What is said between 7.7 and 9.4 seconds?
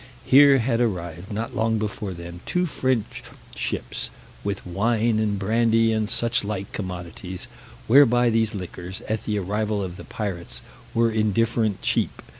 whereby these liquors, at the